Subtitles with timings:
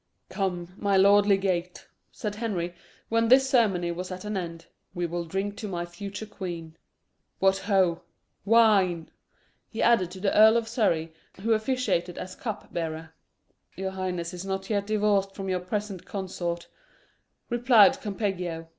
[0.29, 2.73] "Come, my lord legate," said Henry,
[3.09, 6.75] when this ceremony was at an end, "we will drink to my future queen.
[7.37, 8.01] What ho!
[8.43, 9.11] wine!"
[9.69, 13.13] he added to the Earl of Surrey, who officiated as cup bearer.
[13.75, 16.67] "Your highness is not yet divorced from your present consort,"
[17.51, 18.69] replied Campeggio.